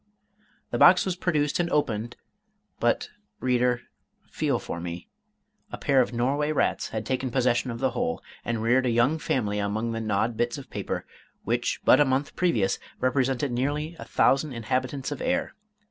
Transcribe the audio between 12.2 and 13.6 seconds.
previous, represented